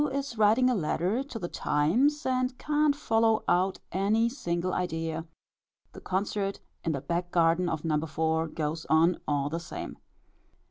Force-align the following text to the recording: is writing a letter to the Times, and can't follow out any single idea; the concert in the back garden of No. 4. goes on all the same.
is 0.11 0.35
writing 0.35 0.67
a 0.67 0.73
letter 0.73 1.23
to 1.23 1.37
the 1.37 1.47
Times, 1.47 2.25
and 2.25 2.57
can't 2.57 2.95
follow 2.95 3.43
out 3.47 3.77
any 3.91 4.27
single 4.29 4.73
idea; 4.73 5.27
the 5.93 6.01
concert 6.01 6.59
in 6.83 6.93
the 6.93 7.01
back 7.01 7.29
garden 7.29 7.69
of 7.69 7.85
No. 7.85 8.03
4. 8.03 8.47
goes 8.47 8.85
on 8.89 9.19
all 9.27 9.47
the 9.47 9.59
same. 9.59 9.99